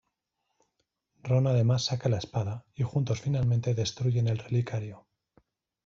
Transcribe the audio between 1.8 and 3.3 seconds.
saca la espada y juntos